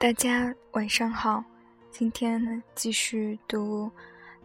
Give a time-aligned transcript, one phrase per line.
[0.00, 1.44] 大家晚上好，
[1.90, 3.84] 今天呢继续读《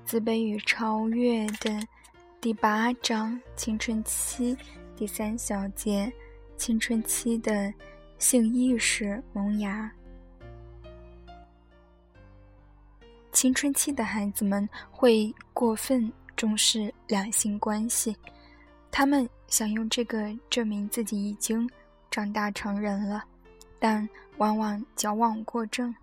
[0.04, 1.88] 自卑与超越》的
[2.42, 4.57] 第八章“青春期”
[4.97, 6.12] 第三小节
[6.60, 7.73] “青春期的
[8.19, 9.90] 性意识萌芽”。
[13.31, 18.13] 青春期的孩子们会过分重视两性关系，
[18.91, 21.66] 他们想用这个证明自己已经
[22.12, 23.23] 长大成人了。
[23.88, 25.94] 但往往矫枉过正，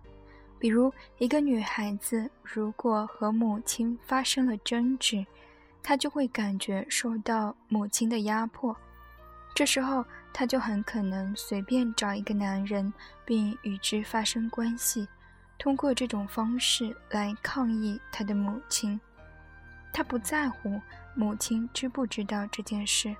[0.57, 5.25] 比如一个女孩子如果和母亲发生了争执，
[5.83, 8.73] 她就会感觉受到母亲的压迫，
[9.53, 12.93] 这时候她就很可能随便找一个男人，
[13.25, 15.05] 并与之发生关系，
[15.59, 18.97] 通过这种方式来抗议她的母亲。
[19.91, 20.79] 她不在乎
[21.15, 23.13] 母亲知不知道这件事，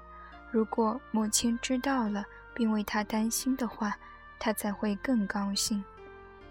[0.50, 3.94] 如果母亲知道了并为她担心的话。
[4.40, 5.84] 他才会更高兴，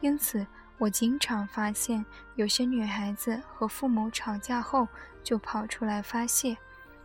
[0.01, 0.47] 因此
[0.79, 2.05] 我经常发现
[2.37, 4.89] 有些女孩子和父母吵架后
[5.23, 6.57] 就跑出来发泄，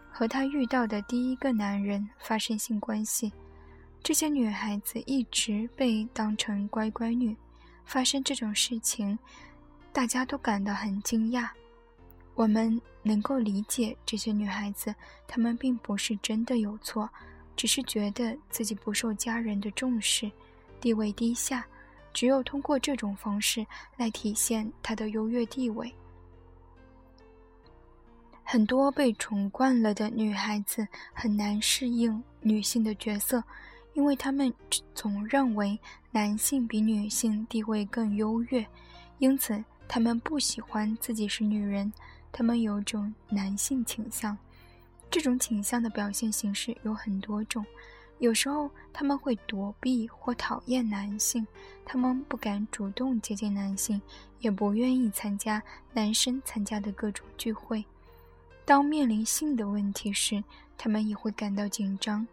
[0.09, 3.31] 和她遇到的第一个男人发生性关系。
[4.01, 7.35] 这些女孩子一直被当成乖乖女，
[7.83, 9.19] 发生这种事情，
[9.91, 11.49] 大家都感到很惊讶。
[12.33, 14.95] 我们能够理解这些女孩子，
[15.27, 17.09] 她们并不是真的有错，
[17.55, 20.31] 只是觉得自己不受家人的重视。
[20.79, 21.65] 地位低下，
[22.13, 25.93] 只有通过这种方式来体现他的优越地位。
[28.43, 33.43] 很多被宠惯了的女孩子很难适应女性的角色，
[33.93, 34.53] 因为她们
[34.95, 35.77] 总认为
[36.11, 38.65] 男性比女性地位更优越，
[39.17, 41.91] 因此她们不喜欢自己是女人，
[42.31, 44.37] 她们有种男性倾向。
[45.11, 47.65] 这种倾向的表现形式有很多种。
[48.19, 51.45] 有时候他们会躲避或讨厌男性，
[51.85, 54.01] 他们不敢主动接近男性，
[54.39, 55.61] 也不愿意参加
[55.93, 57.85] 男生参加的各种聚会。
[58.65, 60.43] 当面临性的问题时，
[60.77, 62.27] 他们也会感到紧张。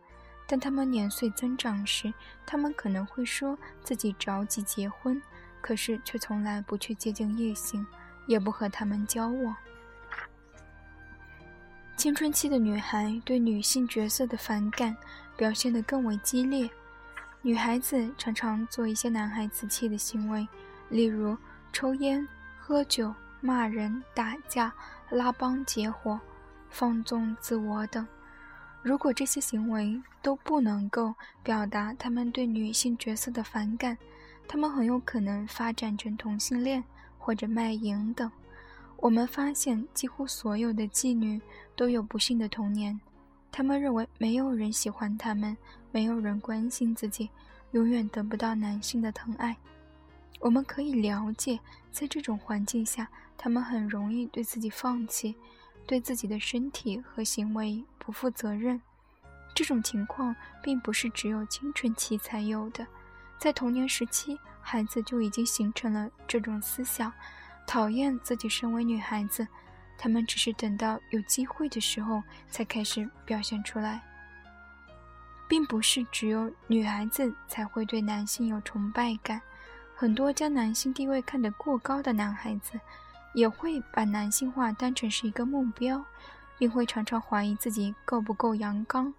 [0.47, 2.13] 但他们年岁增长时，
[2.45, 5.21] 他们可能会说自己着急结婚，
[5.61, 7.87] 可是却从来不去接近异性，
[8.27, 9.57] 也不和他们交往。
[11.97, 14.95] 青春期的女孩对女性角色的反感
[15.37, 16.69] 表现得更为激烈。
[17.43, 20.47] 女孩子常常做一些男孩子气的行为，
[20.89, 21.37] 例如
[21.73, 22.27] 抽烟、
[22.59, 24.73] 喝酒、骂人、打架、
[25.11, 26.19] 拉帮结伙、
[26.71, 28.07] 放纵自我等。
[28.83, 33.97] 如果这些行为都不能够表达他们对女性角色的反感，
[34.47, 36.85] 他们很有可能发展成同性恋
[37.19, 38.31] 或者卖淫等。
[38.97, 41.41] 我们发现，几乎所有的妓女
[41.77, 42.99] 都有不幸的童年。
[43.57, 45.57] 他们认为没有人喜欢他们，
[45.93, 47.31] 没有人关心自己，
[47.71, 49.57] 永远得不到男性的疼爱。
[50.41, 51.61] 我们可以了解，
[51.93, 55.37] 在这种环境下，他们很容易对自己放弃，
[55.87, 58.83] 对自己的身体和行为不负责任。
[59.55, 62.85] 这种情况并不是只有青春期才有的，
[63.39, 67.13] 在童年时期，孩子就已经形成了这种思想。
[67.69, 69.47] 讨厌自己身为女孩子，
[70.05, 74.03] 他们只是等到有机会的时候才开始表现出来，
[75.49, 79.41] 并不是只有女孩子才会对男性有崇拜感。
[79.97, 82.79] 很多将男性地位看得过高的男孩子，
[83.33, 86.05] 也会把男性化当成是一个目标，
[86.59, 89.11] 并会常常怀疑自己够不够阳刚。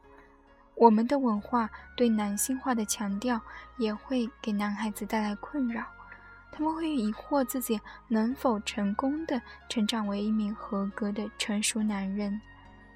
[0.76, 3.42] 我们的文化对男性化的强调，
[3.78, 5.84] 也会给男孩子带来困扰。
[6.58, 7.78] 他们会疑惑自己
[8.08, 12.40] 能否成功的成长为一名合格的成熟男人，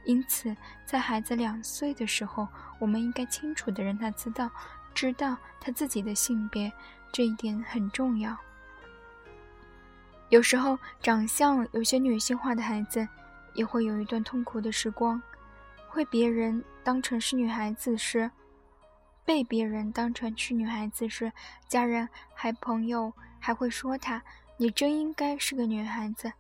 [0.05, 0.55] 因此，
[0.85, 2.47] 在孩子两岁的时候，
[2.79, 4.49] 我们应该清楚的让他知道，
[4.93, 6.71] 知道他自己的性别，
[7.11, 8.33] 这一点很重要。
[10.29, 13.05] 有时候，长相有些女性化的孩子，
[13.55, 15.21] 也会有一段痛苦的时光，
[15.89, 18.31] 会别人当成是女孩子时，
[19.25, 21.29] 被别人当成是女孩子时，
[21.67, 23.11] 家人还朋友。
[23.39, 24.21] 还会说他，
[24.57, 26.31] 你真应该是个女孩子。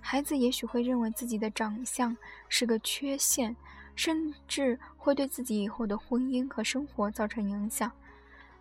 [0.00, 2.16] 孩子也许会认为自己的长相
[2.48, 3.54] 是个缺陷，
[3.94, 7.90] 甚至会对自己以后的婚姻和生活造成影响。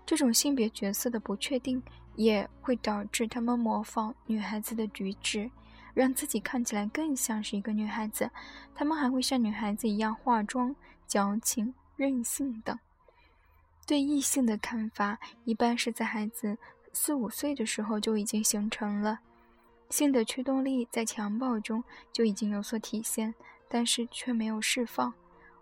[0.06, 1.82] 这种性别角色的不确定
[2.16, 5.50] 也会导致他们模仿女孩子的举止，
[5.94, 8.30] 让自己看起来更像是一个女孩子。
[8.74, 10.76] 他们还会像女孩子一样化妆、
[11.08, 12.78] 矫情、任性等。
[13.86, 16.58] 对异性的看法一般是在孩子。
[16.96, 19.20] 四五岁的时候就已经形成了，
[19.90, 21.84] 性的驱动力在襁褓中
[22.14, 23.36] 就已经有所体现，
[23.68, 25.14] 但是却没有释放。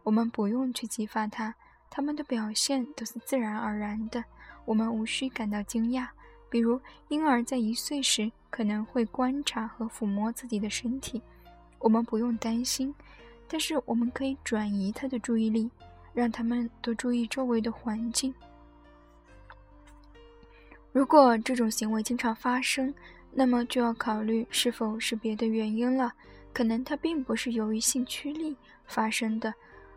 [0.04, 1.56] 我们不用去激发它，
[1.90, 4.24] 他们的表现都是自然而然的，
[4.64, 6.08] 我们无需感到惊讶，
[6.50, 11.22] 比如，婴儿在一岁时可能会观察和抚摸自己的身体，
[11.80, 12.94] 我们不用担心，
[13.48, 15.72] 但是我们可以转移他的注意力，
[16.14, 18.34] 让他们多注意周围的环境。
[20.94, 22.94] 如果这种行为经常发生，
[23.32, 26.14] 那么就要考虑是否是别的原因了。
[26.54, 28.56] 可能他并不是由于性驱力
[28.86, 29.52] 发生的，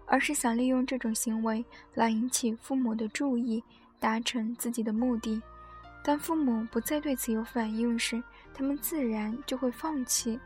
[0.07, 1.63] 而是想利用这种行为
[1.93, 3.63] 来引起父母的注意，
[4.01, 5.41] 达成自己的目的。
[6.03, 8.23] 当父母不再对此有反应时，
[8.55, 10.41] 他们自然就会放弃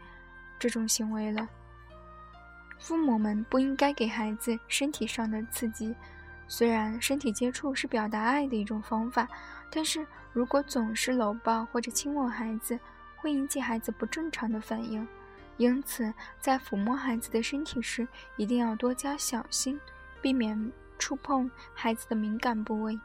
[0.59, 1.49] 这种行为了。
[2.81, 5.95] 父母们不应该给孩子身体上的刺激，
[6.53, 9.29] 虽然身体接触是表达爱的一种方法，
[9.71, 12.77] 但是如果总是搂抱或者亲吻孩子，
[13.15, 15.07] 会引起孩子不正常的反应。
[15.59, 18.07] 因此，在抚摸孩子的身体时，
[18.37, 19.79] 一定要多加小心，
[20.21, 22.99] 避免触碰孩子的敏感部位。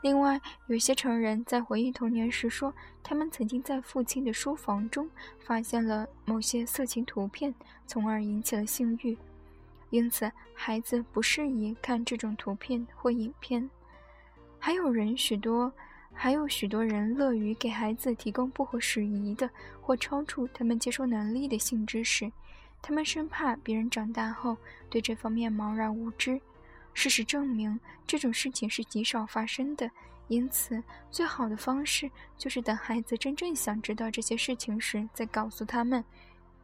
[0.00, 7.54] 另外，有些成人在回忆童年时说，他们曾经在父亲的书房中发现了某些色情图片，
[7.86, 9.18] 从而引起了性欲。
[9.90, 13.68] 因此，孩子不适宜看这种图片或影片。
[14.58, 15.72] 还有人许多。
[16.20, 19.48] 还有许多人乐于给孩子提供不合时宜的
[19.80, 22.32] 或超出他们接受能力的性知识，
[22.82, 24.56] 他们生怕别人长大后
[24.90, 26.40] 对这方面茫然无知。
[26.92, 29.88] 事实证明，这种事情是极少发生的。
[30.26, 36.04] 因此，最好的方式就是等孩子真正想知道这些事情时再告诉他们。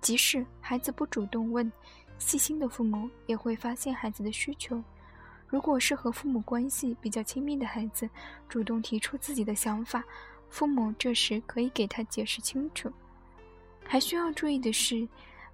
[0.01, 1.71] 即使孩子不主动问，
[2.19, 4.83] 细心的父母也会发现孩子的需求。
[5.47, 8.09] 如果是和父母关系比较亲密的孩子
[8.49, 10.03] 主动提出自己的想法，
[10.49, 12.93] 父母这时可以给他解释清楚。
[13.87, 15.07] 还需要注意的是，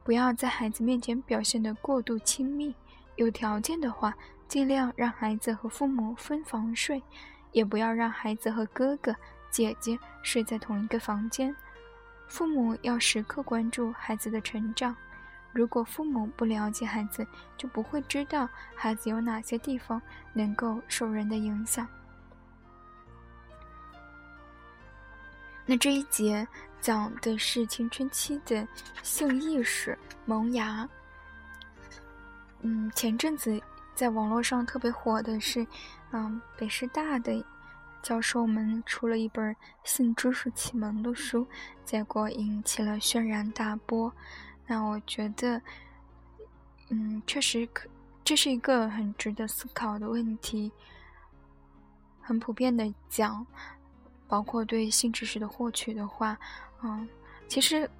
[0.05, 2.75] 不要在孩子面前表现得过度亲密。
[3.17, 4.15] 有条件的话，
[4.49, 7.03] 尽量让孩子和父母分房睡，
[7.53, 9.15] 也不要让孩子和哥哥
[9.51, 11.55] 姐姐睡在同一个房间。
[12.29, 14.97] 父母要时刻关注孩子的成长。
[15.53, 17.27] 如果父母不了解孩子，
[17.57, 20.01] 就不会知道孩子有哪些地方
[20.33, 21.87] 能够受人的影响。
[25.67, 26.47] 那这一节
[26.81, 28.67] 讲的是青春期的
[29.03, 30.89] 性意识萌芽。
[32.61, 33.61] 嗯，前阵子
[33.95, 35.67] 在网络上特别火的是，
[36.11, 37.45] 嗯，北师大的
[38.03, 39.55] 教授们出了一本
[39.85, 41.47] 性知识启蒙的书，
[41.85, 44.13] 结果引起了轩然大波。
[44.71, 45.61] 那我觉得，
[46.91, 47.89] 嗯，确实可，
[48.23, 50.71] 这是一个很值得思考的问题。
[52.21, 53.45] 很普遍的讲，
[54.29, 56.39] 包括对性知识的获取的话，
[56.83, 57.09] 嗯，
[57.49, 57.91] 其实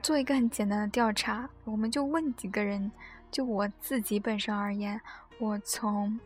[0.00, 2.90] 做一个很简单的调查，我们就问几个人，
[3.30, 4.98] 就我自己本身而言，
[5.38, 6.18] 我从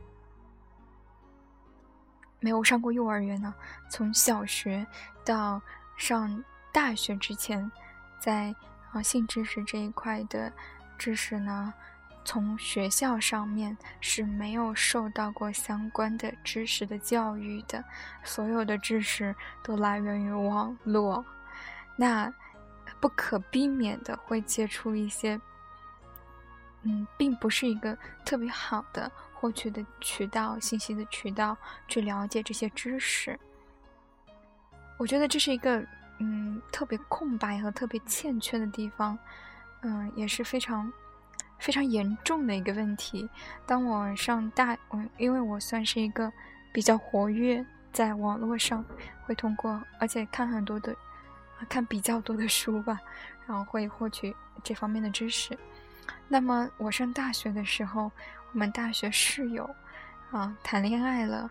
[2.39, 3.53] 没有上过幼儿园呢，
[3.91, 4.87] 从小学
[5.25, 5.61] 到
[5.97, 7.69] 上大学之前，
[8.21, 8.55] 在。
[8.93, 10.53] 啊，性知识这一块的
[10.99, 11.73] 知识呢，
[12.27, 17.83] 从学校上面是没有受到过相关的知识的教育的，
[18.23, 21.25] 所有的知识都来源于网络，
[21.97, 22.31] 那
[23.01, 25.41] 不可避免的会接触一些，
[26.83, 27.97] 嗯，并不是一个
[28.27, 31.57] 特别好的获取的渠道、信息的渠道
[31.89, 33.41] 去了解这些知识。
[34.99, 35.83] 我觉得这是一个。
[36.25, 39.19] 嗯，特别空白和特别欠缺的地方，
[39.81, 40.91] 嗯，也是非常
[41.59, 43.29] 非常严重的一个问题。
[43.67, 46.33] 当我上大，我因为我算是一个
[46.73, 48.85] 比较活跃在网络上，
[49.25, 50.95] 会通过而且看很多的，
[51.69, 53.01] 看比较多的书吧，
[53.45, 55.59] 然后会获取这方面的知识。
[56.29, 58.13] 那么我上大学的时候，
[58.53, 59.69] 我们大学室友
[60.31, 61.51] 啊谈恋爱了，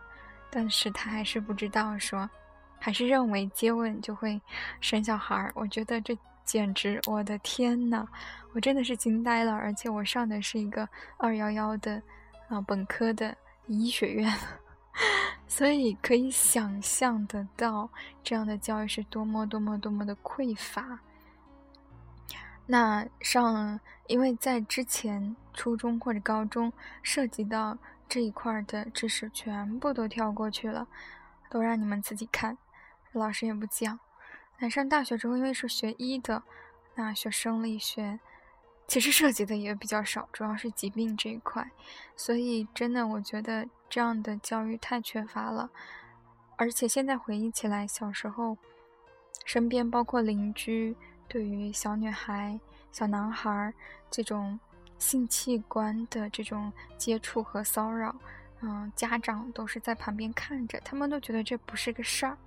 [0.49, 2.29] 但是他还是不知道说。
[2.83, 4.41] 还是认为接吻就会
[4.79, 8.07] 生小孩儿，我觉得这简直，我的天呐，
[8.53, 9.53] 我真的是惊呆了。
[9.53, 12.01] 而且我上的是一个二幺幺的
[12.49, 14.33] 啊本科的医学院，
[15.47, 17.87] 所以可以想象得到
[18.23, 20.99] 这样的教育是多么多么多么的匮乏。
[22.65, 26.73] 那上，因为在之前初中或者高中
[27.03, 27.77] 涉及到
[28.09, 30.87] 这一块的知识，全部都跳过去了，
[31.49, 32.57] 都让你们自己看。
[33.19, 33.99] 老师也不讲。
[34.59, 36.43] 那上大学之后，因为是学医的，
[36.95, 38.19] 那学生理学，
[38.87, 41.71] 其实涉及的也比较少，主要是疾病这一块。
[42.15, 45.69] 所以，真的，我觉得这样的教育太缺乏了。
[46.57, 48.55] 而且现在回忆起来，小时候，
[49.45, 50.95] 身边包括邻居，
[51.27, 52.59] 对于小女孩、
[52.91, 53.73] 小男孩
[54.11, 54.59] 这种
[54.99, 58.15] 性器官的这种接触和骚扰，
[58.61, 62.37] 嗯，家长都是在旁边看着，他们都觉得这不是个事儿。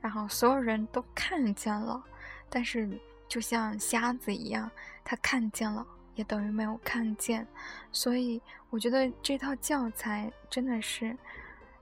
[0.00, 2.02] 然后所有人都看见了，
[2.48, 2.88] 但是
[3.28, 4.70] 就像瞎子一样，
[5.04, 7.46] 他看见了也等于没有看见，
[7.92, 8.40] 所以
[8.70, 11.16] 我觉得这套教材真的是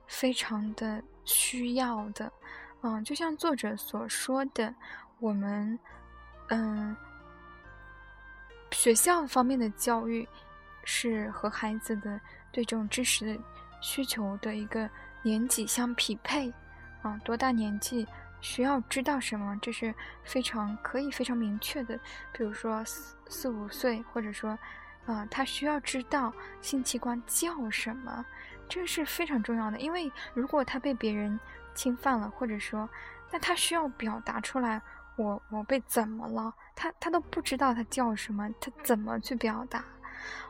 [0.07, 2.31] 非常的需要的，
[2.81, 4.73] 嗯，就像作者所说的，
[5.19, 5.79] 我们
[6.49, 6.95] 嗯
[8.71, 10.27] 学校方面的教育
[10.83, 12.19] 是和孩子的
[12.51, 13.41] 对这种知识的
[13.81, 14.89] 需求的一个
[15.23, 16.53] 年纪相匹配。
[17.01, 18.05] 啊，多大年纪
[18.41, 19.57] 需要知道什么？
[19.61, 21.97] 这是非常可以非常明确的。
[22.33, 24.57] 比如说四四五岁，或者说，
[25.05, 28.25] 啊，他需要知道性器官叫什么，
[28.67, 29.79] 这是非常重要的。
[29.79, 31.39] 因为如果他被别人
[31.73, 32.89] 侵犯了，或者说，
[33.31, 34.81] 那他需要表达出来，
[35.15, 36.53] 我我被怎么了？
[36.75, 39.83] 他他都不知道他叫什么，他怎么去表达？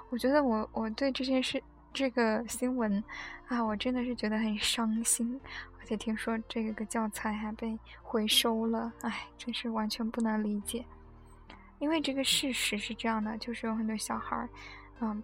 [0.10, 1.62] 我觉得我我对这件事。
[1.92, 3.04] 这个新闻
[3.48, 5.42] 啊，我真的是觉得很伤心，
[5.90, 10.86] 且听说这个教材还被回收了，哎，真是完全不能理解。
[11.80, 14.48] 因为这个事实是这样的，就是有很多小孩儿，
[15.00, 15.24] 嗯，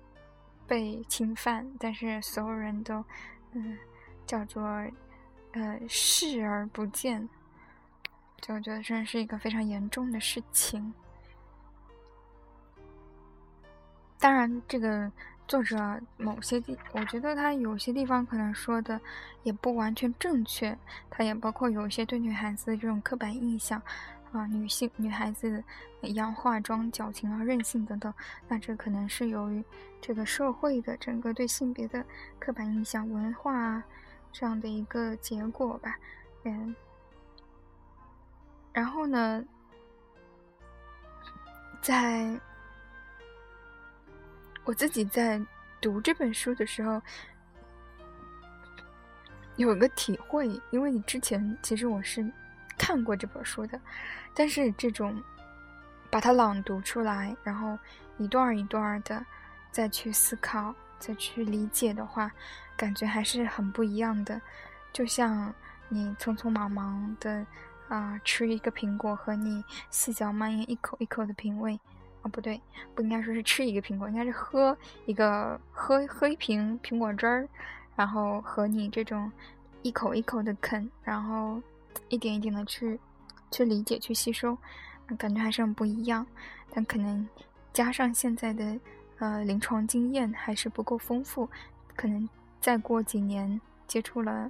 [0.66, 3.06] 被侵犯，但是所有人都，
[3.52, 3.78] 嗯，
[4.26, 4.64] 叫做，
[5.52, 7.30] 呃，视而不见，
[8.42, 10.92] 就我觉得真是一个非常严重的事情。
[14.18, 15.12] 当然，这个。
[15.48, 19.00] 作者某些地，我觉得他有些地方可能说的
[19.44, 20.75] 也不完全正确，
[21.10, 23.80] 他也包括有一些对女孩子的这种刻板印象，
[24.32, 25.64] 啊，女性女孩子
[26.02, 28.12] 要化妆、矫情啊、任性等等，
[28.48, 29.64] 那这可能是由于
[30.02, 32.04] 这个社会的整个对性别的
[32.40, 33.84] 刻板印象、文化啊
[34.32, 35.96] 这样的一个结果吧，
[36.44, 36.75] 嗯，
[38.74, 39.46] 然后呢，
[41.82, 42.40] 在。
[44.66, 45.40] 我自己在
[45.80, 47.02] 读这本书的时候，
[49.56, 52.28] 有个体会，因为你之前其实我是
[52.78, 53.80] 看过这本书的，
[54.34, 55.24] 但是这种
[56.10, 57.78] 把它朗读出来，然后
[58.18, 59.24] 一段一段的
[59.72, 62.32] 再去思考、再去理解的话，
[62.76, 64.42] 感觉还是很不一样的。
[64.92, 65.54] 就像
[65.90, 67.46] 你匆匆忙忙的
[67.88, 71.80] 啊吃一个苹果，和你细嚼慢咽一口一口的品味。
[72.25, 72.60] 哦，不对，
[72.96, 77.48] 不应该说是吃一个苹果，应该是喝一个喝喝一瓶苹果汁儿，
[77.96, 79.32] 然后和你这种
[79.84, 81.62] 一口一口的啃，然后
[82.10, 83.00] 一点一点的去
[83.51, 84.58] 去理解、去吸收，
[85.20, 86.25] 感觉还是很不一样。
[86.72, 87.29] 但可能
[87.72, 88.79] 加上现在的
[89.20, 91.48] 呃临床经验还是不够丰富，
[91.96, 92.27] 可能
[92.60, 94.50] 再过几年接触了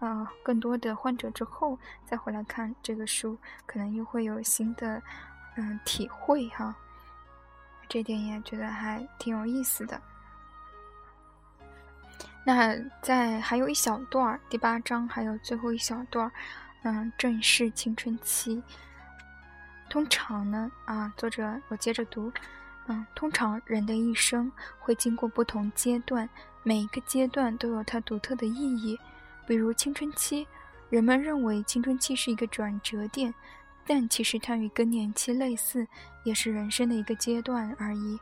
[0.00, 5.02] 呃更多的患者之后，再回来看这个书，可能又会有新的
[5.56, 6.76] 嗯体会哈。
[7.88, 10.00] 这点也觉得还挺有意思的。
[12.44, 16.30] 那在还有一小段第八章还有最后一小段
[16.82, 18.62] 嗯，正是青春期。
[19.88, 22.32] 通常呢，啊，作者我接着读，
[22.86, 26.28] 嗯，通常人的一生会经过不同阶段，
[26.62, 28.98] 每一个阶段都有它独特的意义。
[29.46, 30.46] 比如青春期，
[30.88, 33.32] 人们认为青春期是一个转折点。
[33.86, 35.86] 但其实它与更年期类似，
[36.24, 38.18] 也是人生的一个阶段而已。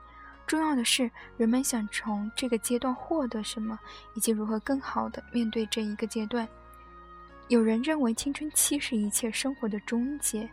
[0.46, 3.78] 重要的是，人们想从这个阶段获得什么，
[4.14, 6.46] 以及如何更好的面对这一个阶段。
[7.48, 10.48] 有人认为青春期是一切生活的终结，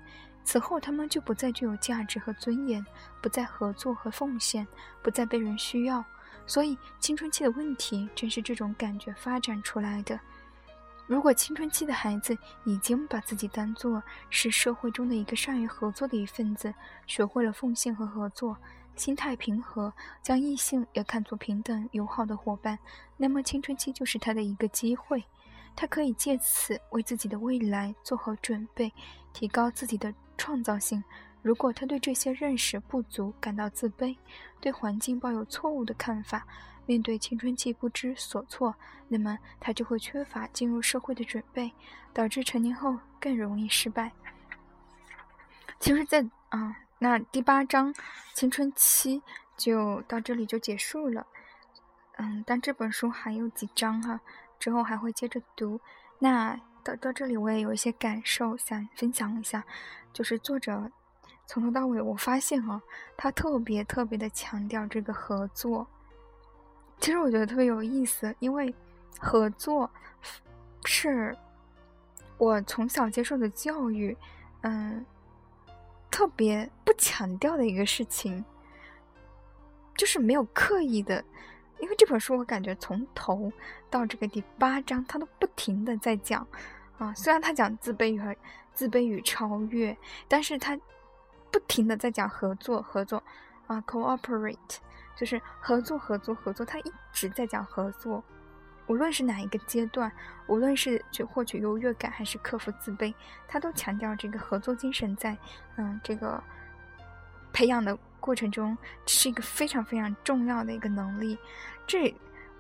[0.46, 2.86] 此后他们就不再具有价值和尊严，
[3.22, 4.66] 不再合作和奉献，
[5.02, 6.04] 不再被人需要。
[6.48, 10.20] 所以，青春期的问题正是这种感觉发展出来的。
[11.12, 16.74] 如果青春期的孩子已经把自己当作是社会中的一个善于合作的一份子，
[17.06, 18.56] 学会了奉献和合作，
[18.96, 19.92] 心态平和，
[20.22, 22.80] 将异性也看作平等友好的伙伴，
[23.18, 25.22] 那么青春期就是他的一个机会，
[25.76, 28.90] 他可以借此为自己的未来做好准备，
[29.34, 31.04] 提高自己的创造性。
[31.42, 34.16] 如果他对这些认识不足，感到自卑，
[34.62, 36.48] 对环境抱有错误的看法。
[36.86, 38.76] 面对青春期不知所措，
[39.08, 41.72] 那么他就会缺乏进入社会的准备，
[42.14, 44.12] 导致成年后更容易失败。
[45.80, 47.94] 其实，在啊，那第八章
[48.34, 49.22] 青春期
[49.58, 51.26] 就到这里就结束了。
[52.18, 54.20] 嗯，但这本书还有几章哈，
[54.60, 55.80] 之后还会接着读。
[56.20, 59.64] 那到到这里，我也有一些感受想分享一下，
[60.14, 60.92] 就是作者
[61.48, 62.82] 从头到尾，我发现啊，
[63.18, 65.88] 他特别特别的强调这个合作。
[67.02, 68.74] 其实我觉得特别有意思，因为
[69.20, 69.90] 合作
[70.86, 71.36] 是
[72.38, 74.16] 我从小接受的教育，
[74.62, 75.04] 嗯，
[76.12, 78.46] 特别不强调的一个事情，
[79.98, 81.26] 就是没有刻意的。
[81.80, 83.52] 因为这本书，我感觉从头
[83.90, 86.48] 到这个第八章，他都不停的在讲，
[87.00, 88.38] 啊，虽然他讲自卑与
[88.76, 90.80] 自卑与超越，但是他
[91.50, 93.24] 不停的在讲合作合作
[93.66, 94.78] 啊，cooperate
[95.22, 98.24] 就是合作合作合作，他一直在讲合作。
[98.88, 100.12] 无论是哪一个阶段，
[100.48, 103.14] 无论是去获取优越感还是克服自卑，
[103.48, 105.38] 他都强调这个合作精神在
[105.76, 106.44] 嗯这个
[107.54, 108.76] 培养的过程中
[109.06, 111.38] 是一个非常非常重要的一个能力。
[111.86, 112.12] 这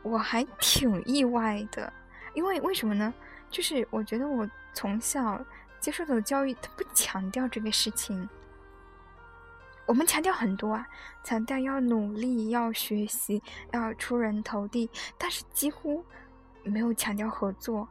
[0.03, 1.91] 我还挺意外的，
[2.36, 3.12] 因为为什么呢？
[3.50, 5.44] 就是我觉得我从小
[5.80, 8.30] 接受的教育，它不强调这个事情。
[9.91, 10.88] 我们强调很多啊，
[11.21, 13.43] 强调要努力、要学习、
[13.74, 16.01] 要出人头地，但是几乎
[16.63, 17.86] 没有强调合作。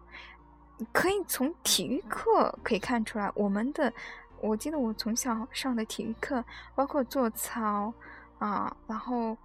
[0.93, 3.93] 可以从体育课可以看出来，我们的，
[4.41, 6.43] 我记得我从小上的体育课，
[6.75, 7.93] 包括做操
[8.39, 9.37] 啊，然后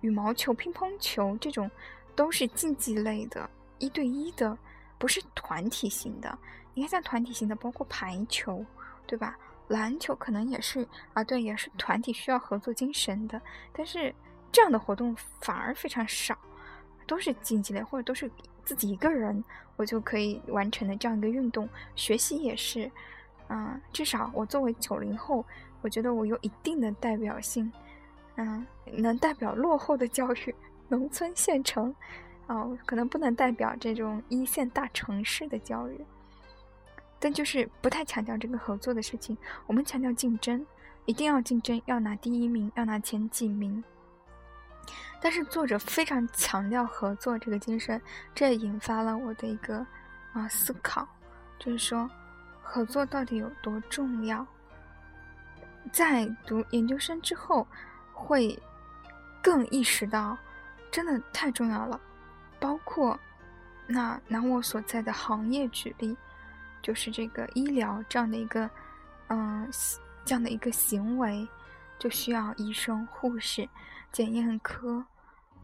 [0.00, 1.70] 羽毛球、乒乓球这种，
[2.16, 4.56] 都是竞技类的，一对一的。
[4.98, 6.38] 不是团体型的，
[6.72, 8.64] 你看像团体型的，包括排球，
[9.06, 9.36] 对吧？
[9.68, 13.40] 篮球可能也是啊，对，也是团体需要合作精神的。
[13.72, 14.14] 但是
[14.50, 16.36] 这样的活动反而非常少，
[17.06, 18.30] 都是竞技类或者都是
[18.64, 19.42] 自己一个人
[19.76, 21.68] 我就可以完成的这样一个运动。
[21.94, 22.90] 学习也是，
[23.48, 25.44] 嗯，至少我作为九零后，
[25.80, 27.72] 我觉得我有一定的代表性，
[28.36, 30.54] 嗯，能代表落后的教育，
[30.88, 31.94] 农村县城。
[32.48, 36.04] 哦，可能不能代表这种一线大城市的教育，
[37.22, 39.38] 但就是不太强调这个合作的事情。
[39.68, 40.66] 我们强调竞争，
[41.04, 43.82] 一定要竞争，要拿第一名，要拿前几名。
[45.20, 48.02] 但是作者非常强调合作这个精神，
[48.34, 49.86] 这也引发了我的一个
[50.32, 51.06] 啊思考，
[51.60, 52.10] 就是说
[52.60, 54.44] 合作到底有多重要？
[55.92, 57.64] 在读研究生之后，
[58.12, 58.60] 会
[59.40, 60.36] 更意识到，
[60.90, 62.00] 真的太重要了。
[62.58, 63.16] 包括，
[63.86, 66.16] 那拿我所在的行业举例，
[66.82, 68.68] 就是这个医疗这样的一个，
[69.28, 69.70] 嗯，
[70.24, 71.48] 这样的一个行为，
[71.98, 73.68] 就需要医生、护士、
[74.10, 75.04] 检验科，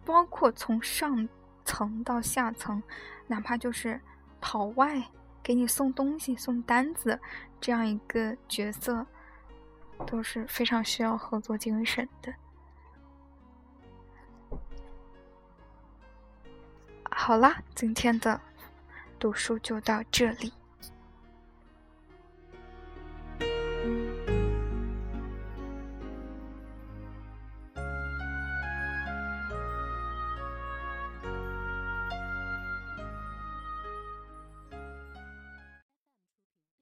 [0.04, 1.28] 包括从上
[1.64, 2.82] 层到下层，
[3.26, 4.00] 哪怕就是
[4.40, 5.02] 跑外
[5.42, 7.18] 给你送东西、送单子
[7.60, 9.06] 这样一个角色，
[10.06, 12.32] 都是非常需要合作精神的。
[17.10, 18.40] 好啦，今天的
[19.18, 20.52] 读书就到这里。